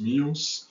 míos, 0.00 0.68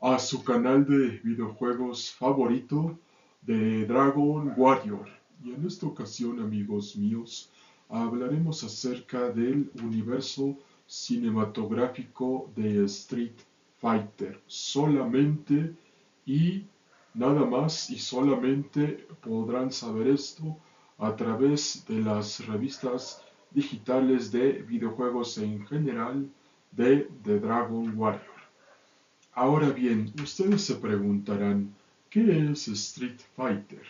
a 0.00 0.18
su 0.18 0.42
canal 0.42 0.84
de 0.86 1.20
videojuegos 1.22 2.10
favorito 2.12 2.98
de 3.42 3.84
Dragon 3.86 4.52
Warrior. 4.56 5.08
Y 5.44 5.52
en 5.52 5.66
esta 5.66 5.86
ocasión, 5.86 6.40
amigos 6.40 6.96
míos, 6.96 7.50
hablaremos 7.88 8.62
acerca 8.64 9.30
del 9.30 9.70
universo 9.82 10.56
cinematográfico 10.86 12.50
de 12.56 12.84
Street 12.86 13.36
Fighter. 13.78 14.40
Solamente 14.46 15.74
y 16.26 16.64
nada 17.14 17.44
más 17.44 17.90
y 17.90 17.98
solamente 17.98 19.06
podrán 19.22 19.70
saber 19.70 20.08
esto 20.08 20.56
a 20.98 21.16
través 21.16 21.84
de 21.86 22.00
las 22.00 22.46
revistas 22.46 23.22
digitales 23.50 24.30
de 24.30 24.62
videojuegos 24.62 25.38
en 25.38 25.66
general 25.66 26.30
de 26.72 27.08
The 27.24 27.40
Dragon 27.40 27.92
Warrior. 27.96 28.39
Ahora 29.42 29.70
bien, 29.70 30.12
ustedes 30.22 30.60
se 30.66 30.74
preguntarán, 30.74 31.74
¿qué 32.10 32.50
es 32.50 32.68
Street 32.68 33.18
Fighter? 33.34 33.86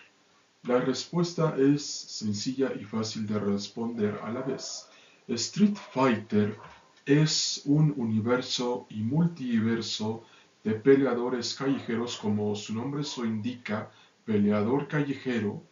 La 0.62 0.78
respuesta 0.78 1.56
es 1.58 1.84
sencilla 1.84 2.72
y 2.80 2.84
fácil 2.84 3.26
de 3.26 3.36
responder 3.40 4.20
a 4.22 4.30
la 4.30 4.42
vez. 4.42 4.88
Street 5.26 5.74
Fighter 5.74 6.56
es 7.04 7.62
un 7.64 7.92
universo 7.96 8.86
y 8.90 9.00
multiverso 9.02 10.22
de 10.62 10.74
peleadores 10.74 11.54
callejeros 11.54 12.16
como 12.16 12.54
su 12.54 12.72
nombre 12.72 13.02
lo 13.16 13.24
indica, 13.24 13.90
peleador 14.24 14.86
callejero, 14.86 15.64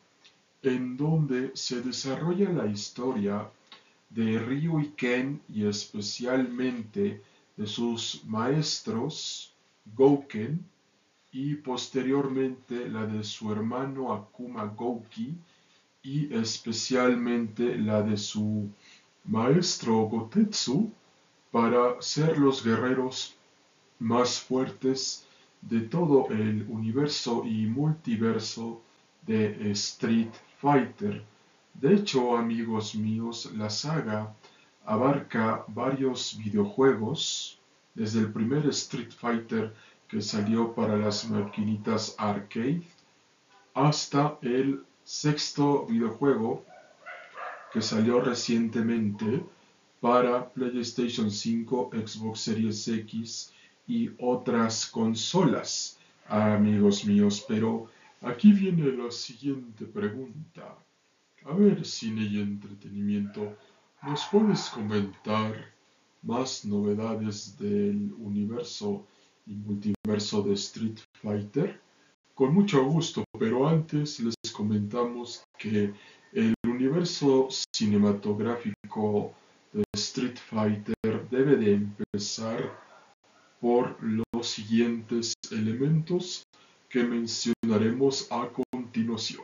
en 0.60 0.97
donde 0.97 1.52
se 1.55 1.83
desarrolla 1.83 2.51
la 2.51 2.66
historia 2.66 3.49
de 4.10 4.41
Ryu 4.41 4.80
y 4.80 4.88
Ken 4.97 5.41
y 5.49 5.66
especialmente 5.69 7.23
de 7.57 7.66
sus 7.69 8.24
maestros 8.24 9.48
Gouken 9.95 10.65
y 11.33 11.55
posteriormente 11.56 12.88
la 12.88 13.07
de 13.07 13.23
su 13.23 13.52
hermano 13.52 14.13
Akuma 14.13 14.65
Gouki 14.65 15.35
y 16.02 16.35
especialmente 16.35 17.76
la 17.76 18.02
de 18.02 18.16
su 18.16 18.68
maestro 19.24 20.02
Gotetsu 20.07 20.90
para 21.51 22.01
ser 22.01 22.38
los 22.38 22.65
guerreros 22.65 23.35
más 23.98 24.40
fuertes 24.40 25.26
de 25.60 25.80
todo 25.80 26.29
el 26.30 26.66
universo 26.68 27.45
y 27.45 27.66
multiverso 27.66 28.80
de 29.26 29.70
Street 29.73 30.30
Fighter. 30.60 31.23
De 31.74 31.95
hecho, 31.95 32.37
amigos 32.37 32.95
míos, 32.95 33.51
la 33.57 33.68
saga 33.68 34.35
abarca 34.85 35.65
varios 35.68 36.38
videojuegos, 36.43 37.57
desde 37.99 38.21
el 38.21 38.32
primer 38.32 38.65
Street 38.68 39.10
Fighter 39.10 39.74
que 40.07 40.23
salió 40.23 40.73
para 40.73 40.96
las 40.96 41.29
maquinitas 41.29 42.15
arcade, 42.16 42.82
hasta 43.74 44.38
el 44.41 44.85
sexto 45.02 45.85
videojuego 45.85 46.65
que 47.73 47.82
salió 47.82 48.21
recientemente 48.21 49.45
para 50.01 50.49
PlayStation 50.49 51.29
5, 51.29 51.91
Xbox 51.93 52.41
Series 52.41 52.87
X 52.87 53.52
y 53.88 54.10
otras 54.21 54.87
consolas, 54.87 55.99
amigos 56.29 57.04
míos. 57.04 57.45
Pero 57.49 57.91
aquí 58.23 58.52
viene 58.52 58.93
la 58.93 59.10
siguiente 59.10 59.87
pregunta. 59.87 60.79
A 61.45 61.52
ver, 61.52 61.85
cine 61.85 62.23
y 62.23 62.41
entretenimiento, 62.41 63.57
¿nos 64.03 64.25
puedes 64.26 64.69
comentar 64.71 65.78
más 66.22 66.65
novedades 66.65 67.56
del 67.59 68.12
universo 68.19 69.06
y 69.47 69.55
multiverso 69.55 70.43
de 70.43 70.55
Street 70.55 70.99
Fighter? 71.22 71.81
Con 72.34 72.55
mucho 72.55 72.84
gusto, 72.84 73.25
pero 73.38 73.66
antes 73.66 74.21
les 74.21 74.34
comentamos 74.53 75.43
que 75.59 75.93
el 76.33 76.55
universo 76.65 77.48
cinematográfico 77.75 79.34
de 79.72 79.82
Street 79.94 80.37
Fighter 80.37 81.28
debe 81.31 81.56
de 81.56 81.75
empezar 81.75 82.78
por 83.60 83.97
los 84.03 84.47
siguientes 84.47 85.34
elementos 85.50 86.44
que 86.88 87.03
mencionaremos 87.03 88.31
a 88.31 88.48
continuación. 88.72 89.42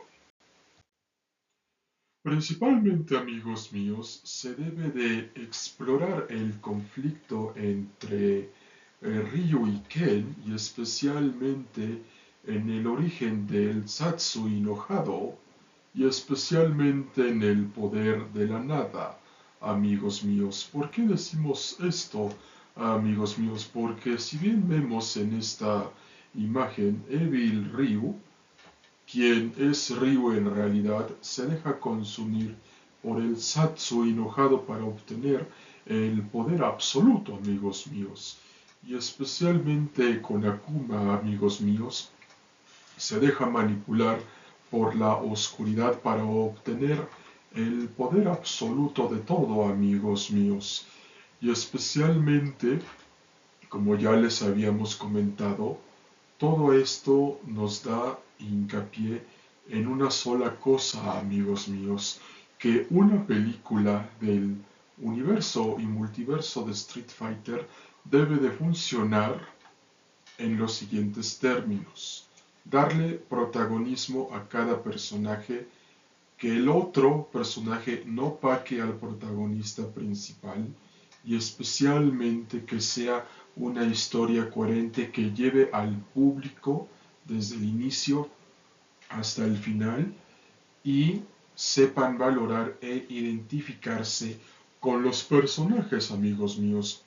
Principalmente, 2.25 3.15
amigos 3.15 3.71
míos, 3.71 4.19
se 4.23 4.55
debe 4.55 4.89
de 4.89 5.29
explorar 5.35 6.25
el 6.31 6.59
conflicto 6.59 7.53
entre 7.55 8.39
eh, 8.39 9.29
Ryu 9.31 9.67
y 9.67 9.79
Ken 9.87 10.35
y 10.43 10.55
especialmente 10.55 12.01
en 12.47 12.67
el 12.71 12.87
origen 12.87 13.45
del 13.45 13.87
Satsu 13.87 14.47
enojado 14.47 15.37
y 15.93 16.07
especialmente 16.07 17.29
en 17.29 17.43
el 17.43 17.67
poder 17.67 18.25
de 18.33 18.47
la 18.47 18.59
nada, 18.59 19.19
amigos 19.61 20.23
míos. 20.23 20.67
¿Por 20.73 20.89
qué 20.89 21.03
decimos 21.03 21.77
esto, 21.79 22.31
amigos 22.75 23.37
míos? 23.37 23.69
Porque 23.71 24.17
si 24.17 24.39
bien 24.39 24.67
vemos 24.67 25.15
en 25.15 25.35
esta 25.35 25.91
imagen 26.33 27.05
Evil 27.07 27.71
Ryu, 27.71 28.15
quien 29.11 29.53
es 29.57 29.95
Ryu 29.95 30.31
en 30.31 30.53
realidad, 30.53 31.07
se 31.21 31.45
deja 31.45 31.79
consumir 31.79 32.55
por 33.01 33.21
el 33.21 33.37
Satsu 33.37 34.03
enojado 34.03 34.63
para 34.63 34.83
obtener 34.83 35.47
el 35.85 36.21
poder 36.23 36.63
absoluto, 36.63 37.35
amigos 37.35 37.87
míos. 37.87 38.37
Y 38.87 38.95
especialmente 38.95 40.21
con 40.21 40.45
Akuma, 40.45 41.15
amigos 41.15 41.61
míos, 41.61 42.09
se 42.97 43.19
deja 43.19 43.45
manipular 43.45 44.19
por 44.71 44.95
la 44.95 45.15
oscuridad 45.15 45.99
para 46.01 46.23
obtener 46.23 47.07
el 47.53 47.87
poder 47.89 48.27
absoluto 48.27 49.07
de 49.07 49.19
todo, 49.19 49.65
amigos 49.65 50.31
míos. 50.31 50.85
Y 51.41 51.51
especialmente, 51.51 52.79
como 53.69 53.95
ya 53.95 54.13
les 54.13 54.41
habíamos 54.41 54.95
comentado, 54.95 55.77
todo 56.37 56.73
esto 56.73 57.39
nos 57.45 57.83
da 57.83 58.19
hincapié 58.39 59.23
en 59.69 59.87
una 59.87 60.11
sola 60.11 60.55
cosa, 60.59 61.19
amigos 61.19 61.67
míos, 61.67 62.19
que 62.59 62.87
una 62.89 63.25
película 63.25 64.09
del 64.19 64.55
universo 64.97 65.77
y 65.79 65.83
multiverso 65.83 66.63
de 66.65 66.73
Street 66.73 67.09
Fighter 67.09 67.67
debe 68.03 68.37
de 68.37 68.51
funcionar 68.51 69.39
en 70.37 70.57
los 70.57 70.73
siguientes 70.73 71.39
términos. 71.39 72.27
Darle 72.63 73.13
protagonismo 73.13 74.29
a 74.33 74.47
cada 74.47 74.81
personaje, 74.81 75.67
que 76.37 76.49
el 76.49 76.67
otro 76.67 77.29
personaje 77.31 78.03
no 78.05 78.35
paque 78.35 78.81
al 78.81 78.97
protagonista 78.97 79.87
principal 79.87 80.67
y 81.23 81.35
especialmente 81.35 82.65
que 82.65 82.81
sea 82.81 83.25
una 83.55 83.85
historia 83.85 84.49
coherente 84.49 85.11
que 85.11 85.31
lleve 85.31 85.69
al 85.71 85.95
público 86.13 86.87
desde 87.25 87.55
el 87.55 87.63
inicio 87.63 88.29
hasta 89.09 89.45
el 89.45 89.57
final 89.57 90.13
y 90.83 91.21
sepan 91.55 92.17
valorar 92.17 92.77
e 92.81 93.05
identificarse 93.09 94.37
con 94.79 95.03
los 95.03 95.23
personajes, 95.23 96.11
amigos 96.11 96.57
míos. 96.57 97.03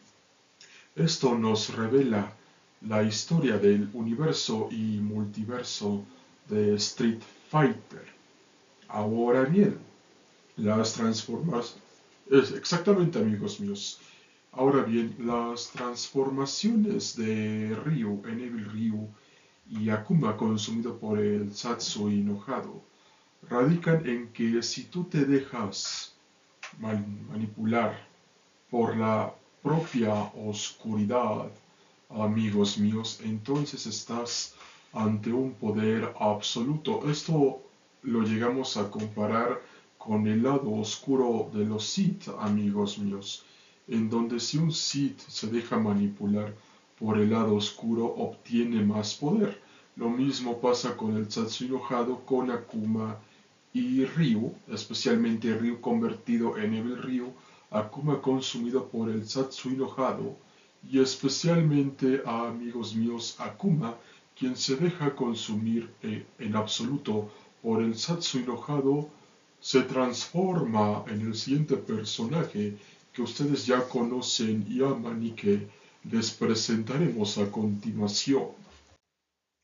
Esto 0.96 1.36
nos 1.36 1.74
revela 1.74 2.32
la 2.80 3.02
historia 3.02 3.58
del 3.58 3.88
universo 3.92 4.68
y 4.70 4.98
multiverso 4.98 6.04
de 6.48 6.74
Street 6.76 7.20
Fighter. 7.50 8.06
Ahora 8.88 9.44
bien, 9.44 9.78
las 10.56 10.94
transformaciones... 10.94 11.82
Exactamente, 12.30 13.18
amigos 13.18 13.60
míos. 13.60 14.00
Ahora 14.52 14.82
bien, 14.82 15.14
las 15.18 15.70
transformaciones 15.70 17.16
de 17.16 17.76
Ryu 17.84 18.22
en 18.26 18.40
Evil 18.40 18.64
Ryu 18.70 19.08
y 19.70 19.90
Akuma 19.90 20.36
consumido 20.36 20.98
por 20.98 21.18
el 21.18 21.54
Satsu 21.54 22.08
enojado 22.08 22.82
radican 23.48 24.06
en 24.06 24.28
que 24.32 24.62
si 24.62 24.84
tú 24.84 25.04
te 25.04 25.24
dejas 25.24 26.14
manipular 26.78 28.06
por 28.70 28.96
la 28.96 29.34
propia 29.62 30.14
oscuridad, 30.34 31.50
amigos 32.08 32.78
míos, 32.78 33.20
entonces 33.22 33.86
estás 33.86 34.54
ante 34.92 35.32
un 35.32 35.52
poder 35.52 36.12
absoluto. 36.18 37.08
Esto 37.10 37.62
lo 38.02 38.22
llegamos 38.22 38.76
a 38.76 38.90
comparar 38.90 39.60
con 39.98 40.26
el 40.26 40.42
lado 40.42 40.70
oscuro 40.72 41.50
de 41.52 41.64
los 41.64 41.84
Sith, 41.84 42.28
amigos 42.38 42.98
míos, 42.98 43.44
en 43.88 44.10
donde 44.10 44.38
si 44.38 44.58
un 44.58 44.70
Sith 44.70 45.20
se 45.28 45.46
deja 45.48 45.78
manipular 45.78 46.54
por 46.98 47.18
el 47.18 47.30
lado 47.30 47.54
oscuro 47.54 48.04
obtiene 48.06 48.82
más 48.84 49.14
poder. 49.14 49.60
Lo 49.96 50.10
mismo 50.10 50.60
pasa 50.60 50.96
con 50.96 51.16
el 51.16 51.30
Satsu 51.30 51.64
enojado 51.64 52.24
con 52.24 52.50
Akuma 52.50 53.18
y 53.72 54.04
Ryu, 54.04 54.52
especialmente 54.68 55.54
Ryu 55.54 55.80
convertido 55.80 56.56
en 56.58 56.74
Evil 56.74 57.02
Ryu, 57.02 57.32
Akuma 57.70 58.20
consumido 58.20 58.86
por 58.88 59.08
el 59.08 59.26
Satsu 59.26 59.70
enojado 59.70 60.36
y 60.90 61.00
especialmente 61.00 62.22
a 62.24 62.48
amigos 62.48 62.94
míos 62.94 63.36
Akuma, 63.38 63.96
quien 64.38 64.56
se 64.56 64.76
deja 64.76 65.14
consumir 65.14 65.90
eh, 66.02 66.24
en 66.38 66.56
absoluto 66.56 67.30
por 67.62 67.82
el 67.82 67.96
Satsu 67.96 68.38
enojado, 68.38 69.08
se 69.60 69.82
transforma 69.82 71.04
en 71.08 71.20
el 71.22 71.34
siguiente 71.34 71.76
personaje 71.76 72.76
que 73.18 73.22
ustedes 73.24 73.66
ya 73.66 73.80
conocen 73.88 74.64
y 74.70 74.80
aman 74.80 75.20
y 75.20 75.32
que 75.32 75.66
les 76.04 76.30
presentaremos 76.30 77.36
a 77.38 77.50
continuación. 77.50 78.50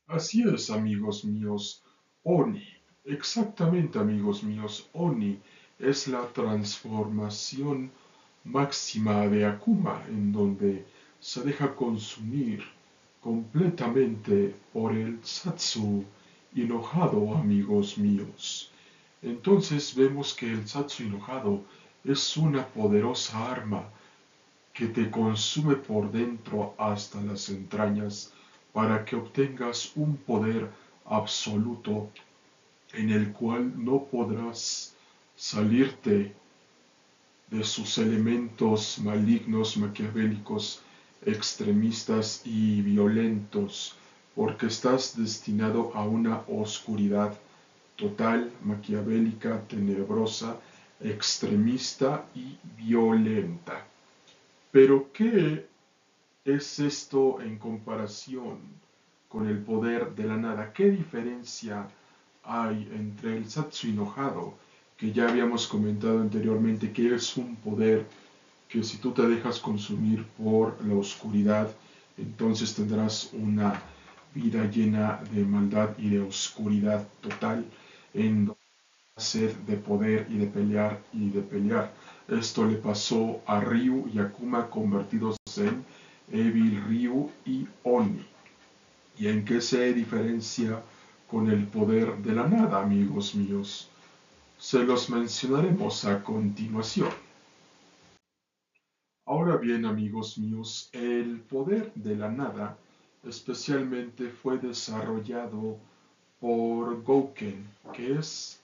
Así 0.07 0.43
es, 0.43 0.69
amigos 0.69 1.23
míos, 1.23 1.81
Oni. 2.23 2.67
Exactamente, 3.05 3.97
amigos 3.97 4.43
míos, 4.43 4.89
Oni 4.91 5.39
es 5.79 6.09
la 6.09 6.27
transformación 6.33 7.91
máxima 8.43 9.25
de 9.29 9.45
Akuma, 9.45 10.03
en 10.09 10.33
donde 10.33 10.83
se 11.21 11.41
deja 11.41 11.73
consumir 11.73 12.61
completamente 13.21 14.53
por 14.73 14.91
el 14.91 15.23
Satsu 15.23 16.03
enojado, 16.53 17.33
amigos 17.33 17.97
míos. 17.97 18.69
Entonces 19.21 19.95
vemos 19.95 20.33
que 20.33 20.51
el 20.51 20.67
Satsu 20.67 21.03
enojado 21.03 21.63
es 22.05 22.37
una 22.37 22.67
poderosa 22.67 23.51
arma 23.51 23.89
que 24.73 24.87
te 24.87 25.09
consume 25.09 25.75
por 25.75 26.11
dentro 26.11 26.75
hasta 26.77 27.19
las 27.21 27.49
entrañas 27.49 28.31
para 28.73 29.03
que 29.03 29.15
obtengas 29.15 29.91
un 29.95 30.17
poder 30.17 30.69
absoluto 31.05 32.09
en 32.93 33.09
el 33.09 33.31
cual 33.31 33.71
no 33.83 34.03
podrás 34.03 34.93
salirte 35.35 36.33
de 37.49 37.63
sus 37.63 37.97
elementos 37.97 38.99
malignos, 38.99 39.77
maquiavélicos, 39.77 40.81
extremistas 41.25 42.41
y 42.45 42.81
violentos, 42.81 43.95
porque 44.35 44.67
estás 44.67 45.17
destinado 45.17 45.91
a 45.95 46.03
una 46.03 46.41
oscuridad 46.47 47.33
total, 47.95 48.51
maquiavélica, 48.63 49.61
tenebrosa, 49.67 50.57
extremista 50.99 52.25
y 52.35 52.57
violenta. 52.77 53.85
Pero 54.71 55.09
¿qué 55.13 55.67
es 56.43 56.79
esto 56.79 57.41
en 57.41 57.57
comparación 57.57 58.59
con 59.29 59.47
el 59.47 59.59
poder 59.59 60.13
de 60.15 60.25
la 60.25 60.37
nada? 60.37 60.73
¿Qué 60.73 60.89
diferencia 60.89 61.87
hay 62.45 62.89
entre 62.93 63.37
el 63.37 63.49
Satsu 63.49 63.87
enojado, 63.87 64.53
que 64.97 65.11
ya 65.11 65.27
habíamos 65.27 65.67
comentado 65.67 66.21
anteriormente, 66.21 66.91
que 66.91 67.15
es 67.15 67.35
un 67.37 67.55
poder 67.57 68.05
que 68.69 68.83
si 68.83 68.97
tú 68.97 69.11
te 69.11 69.23
dejas 69.27 69.59
consumir 69.59 70.25
por 70.37 70.83
la 70.85 70.95
oscuridad, 70.95 71.69
entonces 72.17 72.73
tendrás 72.73 73.31
una 73.33 73.81
vida 74.33 74.69
llena 74.69 75.21
de 75.31 75.43
maldad 75.43 75.89
y 75.97 76.09
de 76.09 76.21
oscuridad 76.21 77.07
total 77.21 77.65
en 78.13 78.53
sed 79.17 79.55
de 79.65 79.77
poder 79.77 80.27
y 80.29 80.37
de 80.39 80.47
pelear 80.47 81.01
y 81.13 81.29
de 81.29 81.41
pelear. 81.41 81.93
Esto 82.27 82.65
le 82.65 82.75
pasó 82.75 83.41
a 83.45 83.61
Ryu 83.61 84.09
y 84.13 84.19
Akuma 84.19 84.69
convertidos 84.69 85.37
en 85.55 85.85
Evil 86.29 86.83
Ryu 86.83 87.31
y 87.45 87.65
Oni. 87.83 88.25
¿Y 89.17 89.29
en 89.29 89.45
qué 89.45 89.61
se 89.61 89.93
diferencia 89.93 90.83
con 91.31 91.49
el 91.49 91.65
poder 91.67 92.17
de 92.17 92.33
la 92.33 92.45
nada, 92.45 92.81
amigos 92.81 93.35
míos? 93.35 93.89
Se 94.57 94.83
los 94.83 95.09
mencionaremos 95.09 96.03
a 96.03 96.21
continuación. 96.21 97.11
Ahora 99.25 99.55
bien, 99.55 99.85
amigos 99.85 100.37
míos, 100.37 100.89
el 100.91 101.39
poder 101.39 101.93
de 101.95 102.17
la 102.17 102.29
nada 102.29 102.77
especialmente 103.23 104.29
fue 104.29 104.57
desarrollado 104.57 105.77
por 106.41 107.01
Gouken, 107.01 107.65
que 107.93 108.19
es 108.19 108.59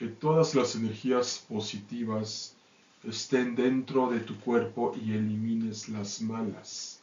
que 0.00 0.08
todas 0.08 0.54
las 0.54 0.76
energías 0.76 1.44
positivas 1.46 2.56
estén 3.04 3.54
dentro 3.54 4.08
de 4.08 4.20
tu 4.20 4.34
cuerpo 4.40 4.94
y 4.96 5.12
elimines 5.12 5.90
las 5.90 6.22
malas. 6.22 7.02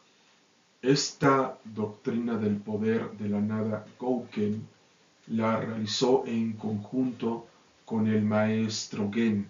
Esta 0.81 1.59
doctrina 1.63 2.39
del 2.39 2.55
poder 2.55 3.11
de 3.11 3.29
la 3.29 3.39
nada 3.39 3.85
Gouken 3.99 4.67
la 5.27 5.59
realizó 5.59 6.23
en 6.25 6.53
conjunto 6.53 7.45
con 7.85 8.07
el 8.07 8.23
maestro 8.23 9.11
Gen. 9.13 9.47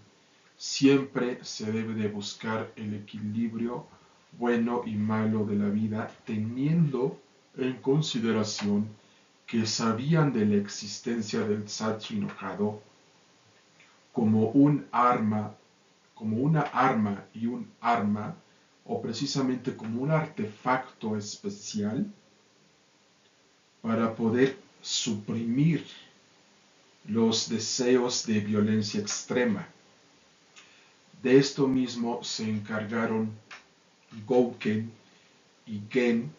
Siempre 0.58 1.40
se 1.42 1.72
debe 1.72 1.94
de 1.94 2.10
buscar 2.10 2.74
el 2.76 2.96
equilibrio 2.96 3.86
bueno 4.38 4.82
y 4.86 4.96
malo 4.96 5.46
de 5.46 5.56
la 5.56 5.70
vida 5.70 6.14
teniendo 6.26 7.18
en 7.56 7.78
consideración 7.78 8.90
que 9.46 9.66
sabían 9.66 10.34
de 10.34 10.46
la 10.46 10.56
existencia 10.58 11.48
del 11.48 11.70
Satsu 11.70 12.16
enojado 12.16 12.82
como 14.18 14.50
un 14.50 14.84
arma, 14.92 15.56
como 16.16 16.38
una 16.38 16.62
arma 16.62 17.24
y 17.36 17.46
un 17.46 17.69
arma, 17.80 18.36
o 18.84 19.00
precisamente 19.00 19.75
como 19.75 20.02
un 20.02 20.10
artefacto 20.10 21.16
especial 21.16 22.04
para 23.80 24.16
poder 24.16 24.58
suprimir 24.81 25.86
los 27.06 27.48
deseos 27.48 28.25
de 28.25 28.40
violencia 28.40 29.00
extrema. 29.00 29.68
De 31.22 31.38
esto 31.38 31.68
mismo 31.68 32.24
se 32.24 32.50
encargaron 32.50 33.30
Gouken 34.25 34.92
y 35.68 35.80
Gen 35.92 36.31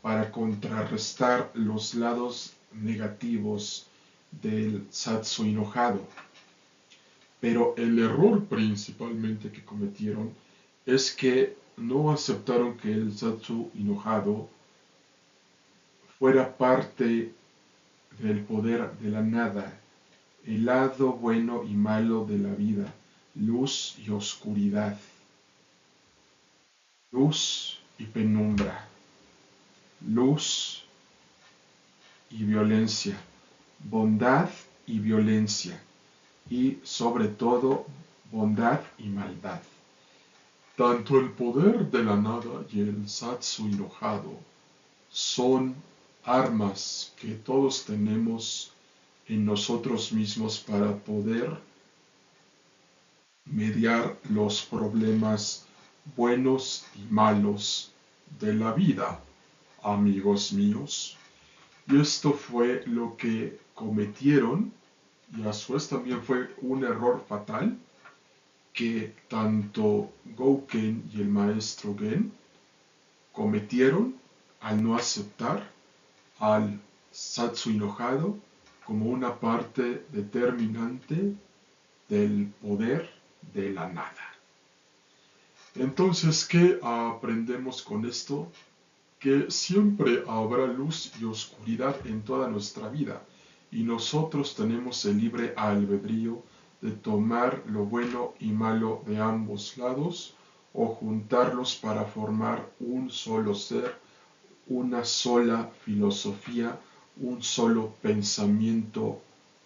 para 0.00 0.28
contrarrestar 0.32 1.52
los 1.54 1.94
lados 1.94 2.54
negativos 2.72 3.86
del 4.42 4.84
Satsu 4.90 5.44
enojado. 5.44 6.04
Pero 7.42 7.74
el 7.76 7.98
error 7.98 8.42
principalmente 8.46 9.50
que 9.50 9.62
cometieron 9.62 10.32
es 10.86 11.12
que 11.12 11.54
no 11.76 12.10
aceptaron 12.10 12.78
que 12.78 12.90
el 12.90 13.12
Satsu 13.12 13.70
enojado 13.78 14.48
fuera 16.18 16.56
parte 16.56 17.34
del 18.18 18.40
poder 18.44 18.92
de 19.00 19.10
la 19.10 19.20
nada, 19.22 19.78
el 20.46 20.64
lado 20.64 21.12
bueno 21.12 21.64
y 21.64 21.74
malo 21.74 22.24
de 22.24 22.38
la 22.38 22.54
vida, 22.54 22.94
luz 23.34 23.96
y 23.98 24.08
oscuridad, 24.10 24.96
luz 27.10 27.78
y 27.98 28.04
penumbra 28.06 28.88
luz 30.08 30.82
y 32.30 32.44
violencia, 32.44 33.16
bondad 33.78 34.48
y 34.86 34.98
violencia, 34.98 35.80
y 36.52 36.78
sobre 36.82 37.28
todo 37.28 37.86
bondad 38.30 38.80
y 38.98 39.08
maldad. 39.08 39.62
Tanto 40.76 41.18
el 41.18 41.30
poder 41.30 41.90
de 41.90 42.04
la 42.04 42.16
nada 42.16 42.54
y 42.70 42.80
el 42.80 43.08
satsu 43.08 43.68
enojado 43.68 44.34
son 45.08 45.74
armas 46.24 47.12
que 47.18 47.30
todos 47.48 47.84
tenemos 47.86 48.70
en 49.28 49.46
nosotros 49.46 50.12
mismos 50.12 50.58
para 50.58 50.94
poder 50.94 51.58
mediar 53.46 54.18
los 54.28 54.60
problemas 54.60 55.64
buenos 56.16 56.84
y 56.96 57.02
malos 57.10 57.92
de 58.38 58.52
la 58.52 58.72
vida 58.72 59.20
amigos 59.82 60.52
míos. 60.52 61.16
Y 61.88 61.98
esto 61.98 62.32
fue 62.32 62.82
lo 62.86 63.16
que 63.16 63.58
cometieron, 63.74 64.72
y 65.36 65.46
a 65.46 65.52
su 65.52 65.72
vez 65.74 65.88
también 65.88 66.22
fue 66.22 66.54
un 66.60 66.84
error 66.84 67.24
fatal, 67.26 67.78
que 68.72 69.14
tanto 69.28 70.10
Gouken 70.36 71.10
y 71.12 71.20
el 71.20 71.28
maestro 71.28 71.96
Gen 71.98 72.32
cometieron 73.32 74.16
al 74.60 74.82
no 74.82 74.94
aceptar 74.94 75.70
al 76.38 76.80
Satsu 77.10 77.70
enojado 77.70 78.36
como 78.86 79.06
una 79.06 79.38
parte 79.38 80.06
determinante 80.10 81.34
del 82.08 82.46
poder 82.62 83.10
de 83.52 83.70
la 83.70 83.88
nada. 83.88 84.34
Entonces, 85.74 86.44
¿qué 86.46 86.78
aprendemos 86.82 87.82
con 87.82 88.04
esto? 88.06 88.50
que 89.22 89.52
siempre 89.52 90.24
habrá 90.26 90.66
luz 90.66 91.12
y 91.20 91.24
oscuridad 91.24 91.94
en 92.04 92.22
toda 92.22 92.48
nuestra 92.48 92.88
vida 92.88 93.22
y 93.72 93.82
nosotros 93.82 94.54
tenemos 94.54 95.04
el 95.06 95.18
libre 95.18 95.54
albedrío 95.56 96.42
de 96.82 96.90
tomar 96.90 97.62
lo 97.66 97.84
bueno 97.84 98.34
y 98.38 98.50
malo 98.50 99.02
de 99.06 99.18
ambos 99.18 99.78
lados 99.78 100.34
o 100.74 100.88
juntarlos 100.88 101.74
para 101.76 102.04
formar 102.04 102.68
un 102.80 103.10
solo 103.10 103.54
ser, 103.54 103.96
una 104.66 105.04
sola 105.04 105.70
filosofía, 105.84 106.78
un 107.16 107.42
solo 107.42 107.94
pensamiento 108.02 109.20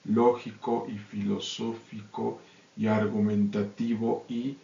lógico 0.04 0.86
y 0.88 0.98
filosófico 0.98 2.38
y 2.76 2.86
argumentativo 2.86 4.24
y 4.28 4.56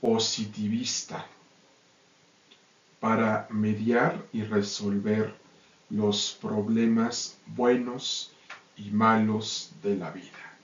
positivista. 0.00 1.24
para 3.00 3.46
mediar 3.50 4.26
y 4.32 4.42
resolver 4.42 5.32
los 5.88 6.36
problemas 6.42 7.38
buenos 7.46 8.32
y 8.78 8.90
malos 8.90 9.72
de 9.82 9.96
la 9.96 10.10
vida. 10.10 10.56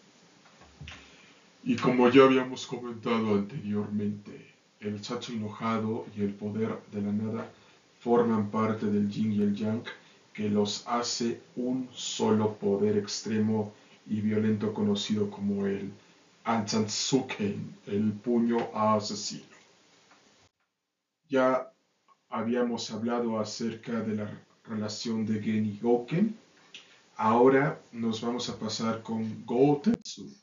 Y 1.64 1.76
como 1.76 2.10
ya 2.10 2.24
habíamos 2.24 2.66
comentado 2.66 3.34
anteriormente, 3.34 4.52
el 4.80 5.00
chacho 5.00 5.32
enojado 5.32 6.06
y 6.16 6.20
el 6.20 6.34
poder 6.34 6.78
de 6.92 7.00
la 7.00 7.12
nada 7.12 7.50
forman 8.00 8.50
parte 8.50 8.86
del 8.86 9.08
yin 9.10 9.32
y 9.32 9.42
el 9.42 9.54
yang 9.54 9.82
que 10.34 10.48
los 10.50 10.86
hace 10.86 11.40
un 11.56 11.88
solo 11.92 12.54
poder 12.54 12.98
extremo 12.98 13.72
y 14.06 14.20
violento 14.20 14.74
conocido 14.74 15.30
como 15.30 15.66
el 15.66 15.90
Anzansuken, 16.44 17.74
el 17.86 18.12
puño 18.12 18.58
asesino. 18.74 19.44
Ya 21.30 21.72
habíamos 22.28 22.90
hablado 22.90 23.38
acerca 23.38 24.00
de 24.00 24.16
la 24.16 24.30
relación 24.64 25.24
de 25.24 25.40
Gen 25.40 25.64
y 25.64 25.78
Goken. 25.80 26.36
Ahora 27.16 27.80
nos 27.92 28.20
vamos 28.20 28.48
a 28.48 28.58
pasar 28.58 29.00
con 29.00 29.44
Gotetsu. 29.46 30.34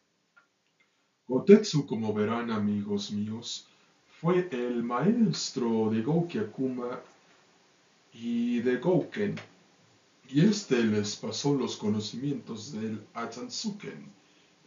Gotetsu, 1.27 1.85
como 1.85 2.13
verán 2.13 2.49
amigos 2.49 3.11
míos, 3.11 3.67
fue 4.21 4.47
el 4.53 4.81
maestro 4.81 5.89
de 5.89 6.01
Gouki 6.01 6.37
Akuma 6.37 7.01
y 8.13 8.61
de 8.61 8.77
Gouken, 8.77 9.35
y 10.29 10.45
este 10.45 10.81
les 10.81 11.17
pasó 11.17 11.53
los 11.53 11.75
conocimientos 11.75 12.71
del 12.71 13.01
Atansuken, 13.15 14.05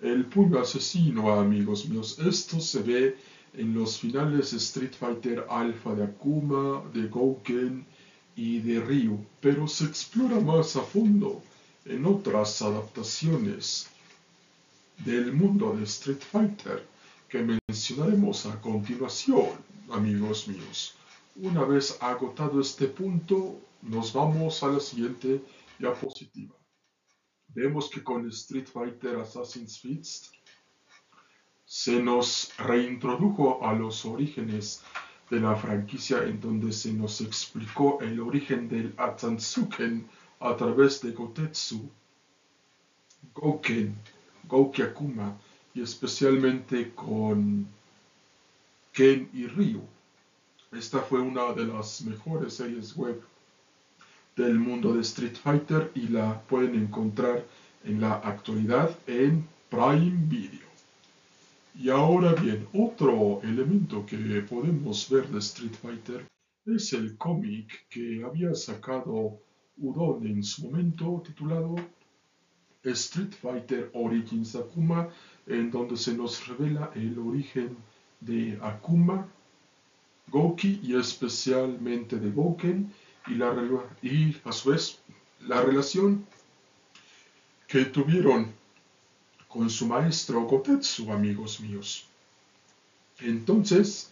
el 0.02 0.26
puño 0.26 0.58
asesino, 0.58 1.32
amigos 1.32 1.88
míos. 1.88 2.18
Esto 2.18 2.60
se 2.60 2.82
ve 2.82 3.16
en 3.54 3.72
los 3.72 3.98
finales 3.98 4.52
Street 4.52 4.92
Fighter 4.92 5.46
Alpha 5.48 5.94
de 5.94 6.04
Akuma, 6.04 6.82
de 6.92 7.08
Gouken 7.08 7.86
y 8.36 8.58
de 8.58 8.80
Ryu, 8.80 9.24
pero 9.40 9.66
se 9.66 9.86
explora 9.86 10.38
más 10.38 10.76
a 10.76 10.82
fondo 10.82 11.42
en 11.84 12.06
otras 12.06 12.62
adaptaciones 12.62 13.90
del 14.98 15.32
mundo 15.32 15.76
de 15.76 15.84
Street 15.84 16.20
Fighter 16.20 16.86
que 17.28 17.58
mencionaremos 17.68 18.46
a 18.46 18.60
continuación, 18.60 19.50
amigos 19.90 20.48
míos. 20.48 20.96
Una 21.36 21.64
vez 21.64 21.98
agotado 22.00 22.60
este 22.60 22.86
punto, 22.86 23.60
nos 23.82 24.12
vamos 24.12 24.62
a 24.62 24.68
la 24.68 24.80
siguiente 24.80 25.42
diapositiva. 25.78 26.54
Vemos 27.48 27.90
que 27.90 28.02
con 28.02 28.28
Street 28.28 28.66
Fighter 28.66 29.16
Assassin's 29.16 29.78
Fist 29.78 30.34
se 31.64 32.00
nos 32.00 32.52
reintrodujo 32.58 33.64
a 33.66 33.74
los 33.74 34.04
orígenes 34.04 34.82
de 35.30 35.40
la 35.40 35.56
franquicia 35.56 36.22
en 36.22 36.40
donde 36.40 36.72
se 36.72 36.92
nos 36.92 37.20
explicó 37.20 37.98
el 38.00 38.20
origen 38.20 38.68
del 38.68 38.94
Atsansuken 38.96 40.08
a 40.44 40.54
través 40.54 41.00
de 41.00 41.10
Gotetsu, 41.12 41.90
Gouken, 43.34 43.94
Goukyakuma 44.46 45.38
y 45.74 45.80
especialmente 45.80 46.92
con 46.94 47.66
Ken 48.92 49.30
y 49.32 49.46
Ryu. 49.46 49.80
Esta 50.70 51.00
fue 51.00 51.20
una 51.20 51.54
de 51.54 51.64
las 51.64 52.02
mejores 52.02 52.52
series 52.54 52.94
web 52.94 53.22
del 54.36 54.58
mundo 54.58 54.92
de 54.92 55.00
Street 55.00 55.34
Fighter 55.34 55.90
y 55.94 56.08
la 56.08 56.38
pueden 56.42 56.74
encontrar 56.74 57.42
en 57.82 58.02
la 58.02 58.16
actualidad 58.16 58.94
en 59.06 59.48
Prime 59.70 60.26
Video. 60.28 60.68
Y 61.74 61.88
ahora 61.88 62.34
bien, 62.34 62.68
otro 62.74 63.40
elemento 63.42 64.04
que 64.04 64.18
podemos 64.48 65.08
ver 65.08 65.26
de 65.28 65.38
Street 65.38 65.74
Fighter 65.80 66.26
es 66.66 66.92
el 66.92 67.16
cómic 67.16 67.86
que 67.88 68.22
había 68.22 68.54
sacado 68.54 69.40
Udon 69.78 70.26
en 70.26 70.42
su 70.42 70.64
momento 70.64 71.22
titulado 71.24 71.76
Street 72.84 73.32
Fighter 73.32 73.90
Origins 73.94 74.54
Akuma, 74.54 75.08
en 75.46 75.70
donde 75.70 75.96
se 75.96 76.14
nos 76.14 76.46
revela 76.46 76.90
el 76.94 77.18
origen 77.18 77.76
de 78.20 78.58
Akuma, 78.62 79.26
Goki 80.28 80.80
y 80.82 80.94
especialmente 80.94 82.18
de 82.18 82.30
Gouken 82.30 82.92
y, 83.26 83.34
la, 83.34 83.54
y 84.02 84.36
a 84.44 84.52
su 84.52 84.70
vez 84.70 84.98
la 85.40 85.62
relación 85.62 86.26
que 87.66 87.86
tuvieron 87.86 88.52
con 89.48 89.68
su 89.70 89.86
maestro 89.86 90.42
Gotetsu, 90.42 91.12
amigos 91.12 91.60
míos. 91.60 92.06
Entonces, 93.20 94.10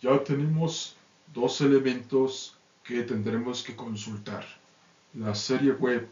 ya 0.00 0.22
tenemos 0.22 0.96
dos 1.32 1.60
elementos 1.60 2.56
que 2.82 3.02
tendremos 3.02 3.62
que 3.62 3.74
consultar. 3.74 4.44
La 5.14 5.34
serie 5.34 5.72
web 5.72 6.08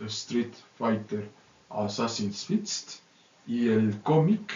Street 0.00 0.52
Fighter 0.78 1.28
Assassin's 1.68 2.44
Fist 2.44 3.00
y 3.46 3.68
el 3.68 4.00
cómic 4.02 4.54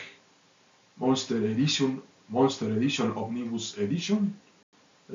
Monster 0.97 1.42
Edition, 1.45 2.02
Monster 2.28 2.71
Edition 2.73 3.12
Omnibus 3.16 3.76
Edition, 3.78 4.35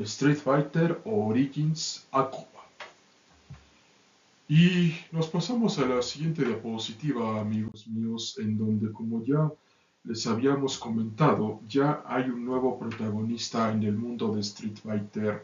Street 0.04 0.38
Fighter 0.38 1.02
Origins 1.06 2.06
Aqua. 2.12 2.46
Y 4.48 4.94
nos 5.12 5.28
pasamos 5.30 5.80
a 5.80 5.86
la 5.88 6.02
siguiente 6.04 6.46
diapositiva, 6.46 7.42
amigos 7.42 7.88
míos, 7.88 8.38
en 8.40 8.58
donde 8.58 8.92
como 8.92 9.24
ya 9.24 9.52
les 10.04 10.28
habíamos 10.28 10.78
comentado, 10.78 11.60
ya 11.68 12.04
hay 12.06 12.30
un 12.30 12.46
nuevo 12.46 12.78
protagonista 12.78 13.72
en 13.72 13.82
el 13.84 13.98
mundo 13.98 14.36
de 14.36 14.42
Street 14.42 14.78
Fighter 14.78 15.44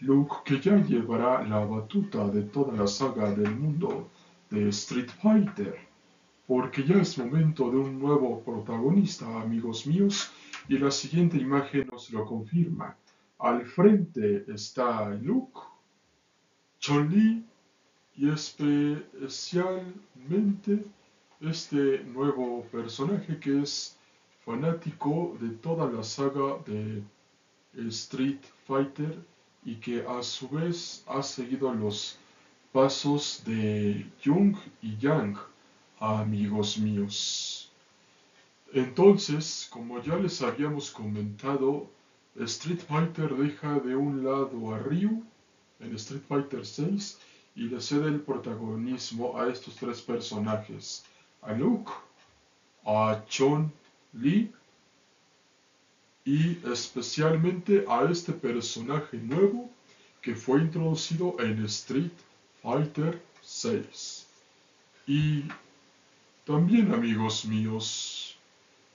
Luke 0.00 0.42
que 0.44 0.60
ya 0.60 0.76
llevará 0.76 1.42
la 1.46 1.64
batuta 1.64 2.28
de 2.28 2.42
toda 2.42 2.76
la 2.76 2.86
saga 2.86 3.30
del 3.30 3.56
mundo 3.56 4.10
de 4.50 4.68
Street 4.68 5.08
Fighter, 5.22 5.74
porque 6.46 6.84
ya 6.84 6.96
es 6.96 7.16
momento 7.16 7.70
de 7.70 7.78
un 7.78 7.98
nuevo 7.98 8.42
protagonista, 8.42 9.24
amigos 9.40 9.86
míos, 9.86 10.30
y 10.68 10.76
la 10.76 10.90
siguiente 10.90 11.38
imagen 11.38 11.88
nos 11.90 12.10
lo 12.10 12.26
confirma. 12.26 12.94
Al 13.38 13.64
frente 13.64 14.44
está 14.52 15.08
Luke, 15.14 15.60
Chun-Li 16.78 17.42
y 18.16 18.28
especialmente 18.28 20.84
este 21.40 22.04
nuevo 22.04 22.66
personaje 22.70 23.38
que 23.38 23.62
es 23.62 23.98
fanático 24.44 25.38
de 25.40 25.56
toda 25.56 25.90
la 25.90 26.02
saga 26.02 26.58
de 26.66 27.02
Street 27.88 28.42
Fighter 28.66 29.24
y 29.66 29.74
que 29.74 30.06
a 30.06 30.22
su 30.22 30.48
vez 30.48 31.02
ha 31.08 31.22
seguido 31.22 31.74
los 31.74 32.16
pasos 32.72 33.42
de 33.44 34.06
Jung 34.24 34.56
y 34.80 34.96
Yang, 34.96 35.36
amigos 35.98 36.78
míos. 36.78 37.68
Entonces, 38.72 39.66
como 39.68 40.00
ya 40.00 40.16
les 40.16 40.40
habíamos 40.40 40.90
comentado, 40.92 41.88
Street 42.36 42.80
Fighter 42.80 43.34
deja 43.34 43.80
de 43.80 43.96
un 43.96 44.22
lado 44.24 44.72
a 44.72 44.78
Ryu 44.78 45.24
en 45.80 45.94
Street 45.96 46.22
Fighter 46.28 46.64
6 46.64 47.18
y 47.56 47.62
le 47.62 47.80
cede 47.80 48.06
el 48.08 48.20
protagonismo 48.20 49.36
a 49.36 49.48
estos 49.48 49.74
tres 49.74 50.00
personajes, 50.00 51.04
a 51.42 51.52
Luke, 51.52 51.90
a 52.84 53.24
Chun 53.26 53.72
Li 54.12 54.52
y 56.26 56.58
especialmente 56.68 57.84
a 57.88 58.04
este 58.10 58.32
personaje 58.32 59.16
nuevo 59.16 59.70
que 60.20 60.34
fue 60.34 60.60
introducido 60.60 61.36
en 61.38 61.64
Street 61.66 62.10
Fighter 62.60 63.22
6. 63.42 64.26
Y 65.06 65.44
también 66.44 66.92
amigos 66.92 67.44
míos, 67.44 68.36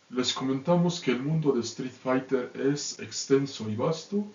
les 0.10 0.34
comentamos 0.34 1.00
que 1.00 1.12
el 1.12 1.24
mundo 1.24 1.54
de 1.54 1.62
Street 1.62 1.94
Fighter 2.04 2.52
es 2.54 3.00
extenso 3.00 3.70
y 3.70 3.78
vasto 3.78 4.26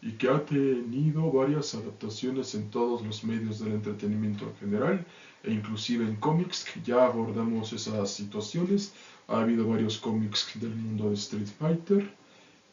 y 0.00 0.12
que 0.12 0.30
ha 0.30 0.42
tenido 0.42 1.30
varias 1.30 1.74
adaptaciones 1.74 2.54
en 2.54 2.70
todos 2.70 3.02
los 3.02 3.22
medios 3.22 3.58
del 3.58 3.74
entretenimiento 3.74 4.46
en 4.46 4.56
general 4.56 5.06
e 5.44 5.50
inclusive 5.50 6.06
en 6.06 6.16
cómics 6.16 6.64
que 6.64 6.80
ya 6.80 7.04
abordamos 7.04 7.74
esas 7.74 8.10
situaciones. 8.10 8.94
Ha 9.28 9.40
habido 9.40 9.68
varios 9.68 9.98
cómics 9.98 10.48
del 10.54 10.74
mundo 10.74 11.10
de 11.10 11.16
Street 11.16 11.48
Fighter 11.58 12.10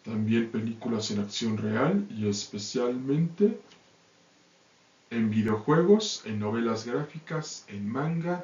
también 0.04 0.50
películas 0.50 1.12
en 1.12 1.20
acción 1.20 1.58
real 1.58 2.06
y 2.10 2.28
especialmente 2.28 3.58
en 5.10 5.30
videojuegos, 5.30 6.24
en 6.26 6.40
novelas 6.40 6.86
gráficas, 6.86 7.66
en 7.68 7.88
manga, 7.88 8.44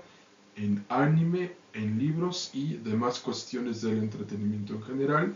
en 0.56 0.84
anime, 0.90 1.52
en 1.74 1.98
libros 1.98 2.52
y 2.54 2.76
demás 2.76 3.20
cuestiones 3.20 3.82
del 3.82 4.00
entretenimiento 4.00 4.76
en 4.76 4.84
general. 4.84 5.34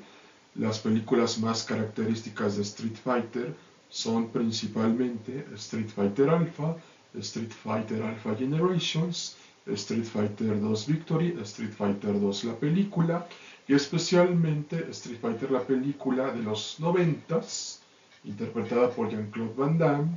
Las 0.56 0.80
películas 0.80 1.40
más 1.40 1.64
características 1.64 2.58
de 2.58 2.62
Street 2.62 2.96
Fighter 3.04 3.56
son 3.90 4.30
principalmente 4.30 5.46
Street 5.56 5.90
Fighter 5.90 6.30
Alpha, 6.30 6.78
Street 7.16 7.52
Fighter 7.52 8.02
Alpha 8.04 8.36
Generations, 8.36 9.36
Street 9.66 10.04
Fighter 10.04 10.60
2 10.60 10.88
Victory, 10.88 11.38
Street 11.42 11.72
Fighter 11.72 12.20
2 12.20 12.44
la 12.44 12.56
película 12.56 13.28
y 13.68 13.74
especialmente 13.74 14.88
Street 14.90 15.20
Fighter 15.22 15.52
la 15.52 15.62
película 15.62 16.32
de 16.32 16.44
los 16.44 16.80
noventas 16.80 17.82
interpretada 18.24 18.90
por 18.90 19.10
Jean-Claude 19.10 19.54
Van 19.56 19.78
Damme, 19.78 20.10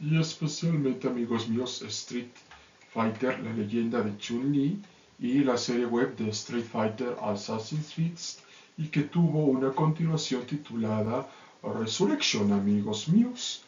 y 0.00 0.18
especialmente, 0.18 1.08
amigos 1.08 1.48
míos, 1.48 1.82
Street 1.82 2.30
Fighter, 2.92 3.38
la 3.40 3.52
leyenda 3.52 4.00
de 4.00 4.16
Chun-Li, 4.16 4.80
y 5.18 5.44
la 5.44 5.58
serie 5.58 5.84
web 5.84 6.16
de 6.16 6.30
Street 6.30 6.64
Fighter 6.64 7.14
Assassin's 7.22 7.92
Creed, 7.94 8.18
y 8.78 8.88
que 8.88 9.02
tuvo 9.02 9.44
una 9.44 9.70
continuación 9.72 10.46
titulada 10.46 11.28
Resurrection, 11.62 12.50
amigos 12.52 13.08
míos. 13.08 13.62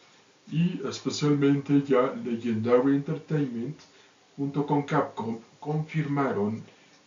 Y 0.51 0.81
especialmente 0.87 1.83
ya 1.87 2.13
Legendary 2.15 2.95
Entertainment, 2.95 3.77
junto 4.35 4.65
con 4.65 4.81
Capcom, 4.83 5.37
confirmaron 5.59 6.63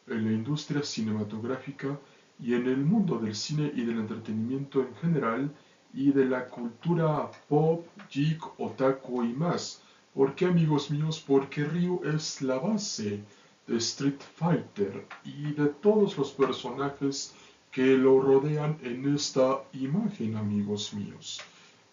en 0.08 0.24
la 0.24 0.32
industria 0.32 0.82
cinematográfica 0.82 1.98
y 2.40 2.54
en 2.54 2.66
el 2.66 2.78
mundo 2.78 3.18
del 3.18 3.34
cine 3.34 3.70
y 3.74 3.84
del 3.84 3.98
entretenimiento 4.00 4.80
en 4.80 4.94
general 4.96 5.54
y 5.92 6.10
de 6.10 6.24
la 6.24 6.46
cultura 6.48 7.30
pop, 7.48 7.86
geek, 8.10 8.42
otaku 8.58 9.24
y 9.24 9.32
más. 9.32 9.82
¿Por 10.14 10.34
qué 10.34 10.46
amigos 10.46 10.90
míos? 10.90 11.22
Porque 11.24 11.64
Ryu 11.64 12.02
es 12.04 12.42
la 12.42 12.58
base 12.58 13.22
Street 13.68 14.20
Fighter 14.36 15.06
y 15.24 15.52
de 15.52 15.66
todos 15.66 16.16
los 16.16 16.30
personajes 16.32 17.34
que 17.70 17.96
lo 17.96 18.20
rodean 18.20 18.78
en 18.82 19.14
esta 19.14 19.62
imagen 19.72 20.36
amigos 20.36 20.94
míos. 20.94 21.40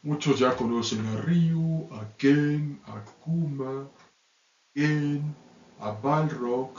Muchos 0.02 0.40
ya 0.40 0.56
conocen 0.56 1.06
a 1.08 1.22
Ryu, 1.22 1.88
a 1.92 2.06
Ken, 2.18 2.80
a 2.88 3.04
Kuma, 3.24 3.88
Ken, 4.74 5.36
a 5.80 5.92
Balrog, 5.92 6.72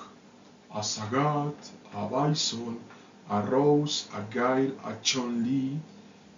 a 0.70 0.83
Sagat, 0.83 1.54
a 1.92 2.07
Bison, 2.07 2.78
a 3.28 3.40
Rose, 3.42 4.09
a 4.12 4.22
Gail, 4.33 4.76
a 4.85 5.00
Chun-Li 5.00 5.78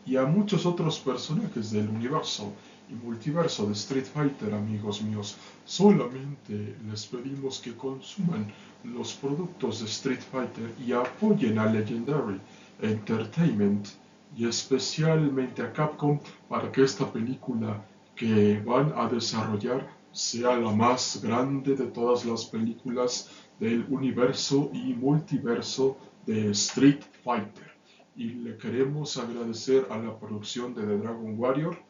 y 0.07 0.17
a 0.17 0.25
muchos 0.25 0.67
otros 0.67 0.99
personajes 1.01 1.73
del 1.73 1.89
universo 1.89 2.53
multiverso 2.95 3.67
de 3.67 3.73
Street 3.73 4.07
Fighter, 4.07 4.55
amigos 4.55 5.03
míos. 5.03 5.37
Solamente 5.65 6.77
les 6.89 7.07
pedimos 7.07 7.61
que 7.61 7.75
consuman 7.75 8.53
los 8.85 9.15
productos 9.15 9.81
de 9.81 9.87
Street 9.87 10.21
Fighter 10.21 10.73
y 10.85 10.93
apoyen 10.93 11.59
a 11.59 11.67
Legendary 11.67 12.41
Entertainment 12.81 13.89
y 14.37 14.47
especialmente 14.47 15.63
a 15.63 15.73
Capcom 15.73 16.21
para 16.49 16.71
que 16.71 16.83
esta 16.83 17.11
película 17.11 17.85
que 18.15 18.61
van 18.61 18.93
a 18.97 19.09
desarrollar 19.09 19.89
sea 20.13 20.57
la 20.57 20.71
más 20.71 21.21
grande 21.23 21.75
de 21.75 21.87
todas 21.87 22.25
las 22.25 22.47
películas 22.47 23.31
del 23.61 23.85
universo 23.89 24.71
y 24.73 24.95
multiverso 24.95 25.97
de 26.25 26.51
Street 26.51 27.03
Fighter. 27.23 27.73
Y 28.17 28.29
le 28.29 28.57
queremos 28.57 29.17
agradecer 29.19 29.87
a 29.91 29.99
la 29.99 30.19
producción 30.19 30.75
de 30.75 30.83
The 30.83 30.97
Dragon 30.97 31.39
Warrior 31.39 31.86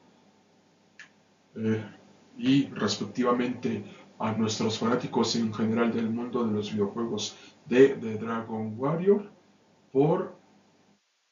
eh, 1.57 1.85
y 2.38 2.66
respectivamente 2.66 3.85
a 4.19 4.33
nuestros 4.33 4.79
fanáticos 4.79 5.37
en 5.37 5.53
general 5.53 5.92
del 5.92 6.11
mundo 6.11 6.45
de 6.45 6.53
los 6.53 6.73
videojuegos 6.73 7.37
de 7.66 7.88
The 7.88 8.19
Dragon 8.19 8.75
Warrior 8.77 9.31
por 9.92 10.37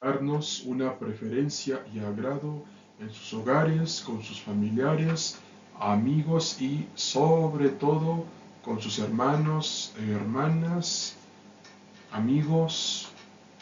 darnos 0.01 0.65
una 0.65 0.99
preferencia 0.99 1.85
y 1.95 1.99
agrado 1.99 2.65
en 3.01 3.11
sus 3.11 3.33
hogares, 3.35 4.03
con 4.05 4.23
sus 4.23 4.41
familiares, 4.41 5.39
amigos 5.79 6.61
y 6.61 6.87
sobre 6.95 7.69
todo 7.71 8.25
con 8.65 8.81
sus 8.81 8.99
hermanos, 8.99 9.95
hermanas, 9.99 11.17
amigos, 12.13 13.09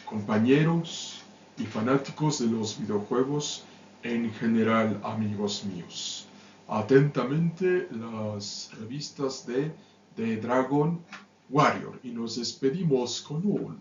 compañeros 0.05 1.21
y 1.57 1.65
fanáticos 1.65 2.39
de 2.39 2.47
los 2.47 2.79
videojuegos 2.79 3.63
en 4.03 4.31
general, 4.33 4.99
amigos 5.03 5.65
míos. 5.65 6.27
Atentamente 6.67 7.87
las 7.91 8.71
revistas 8.79 9.45
de 9.45 9.71
The 10.15 10.37
Dragon 10.37 11.03
Warrior 11.49 11.99
y 12.03 12.11
nos 12.11 12.37
despedimos 12.37 13.21
con 13.21 13.45
un 13.45 13.79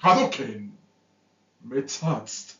Hadoken, 0.00 0.72
Metzhatst 1.62 2.58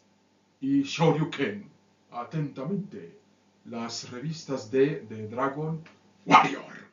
y 0.60 0.82
Shoryuken. 0.82 1.70
Atentamente 2.10 3.18
las 3.64 4.10
revistas 4.10 4.70
de 4.70 5.06
The 5.08 5.28
Dragon 5.28 5.82
Warrior. 6.26 6.91